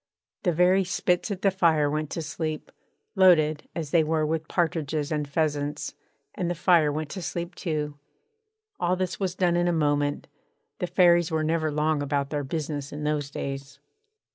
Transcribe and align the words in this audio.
The 0.41 0.51
very 0.51 0.83
spits 0.83 1.29
at 1.29 1.43
the 1.43 1.51
fire 1.51 1.87
went 1.87 2.09
to 2.09 2.23
sleep, 2.23 2.71
loaded 3.15 3.69
as 3.75 3.91
they 3.91 4.03
were 4.03 4.25
with 4.25 4.47
partridges 4.47 5.11
and 5.11 5.27
pheasants; 5.29 5.93
and 6.33 6.49
the 6.49 6.55
fire 6.55 6.91
went 6.91 7.11
to 7.11 7.21
sleep 7.21 7.53
too. 7.53 7.99
All 8.79 8.95
this 8.95 9.19
was 9.19 9.35
done 9.35 9.55
in 9.55 9.67
a 9.67 9.71
moment: 9.71 10.25
the 10.79 10.87
Fairies 10.87 11.29
were 11.29 11.43
never 11.43 11.69
long 11.71 12.01
about 12.01 12.31
their 12.31 12.43
business 12.43 12.91
in 12.91 13.03
those 13.03 13.29
days. 13.29 13.77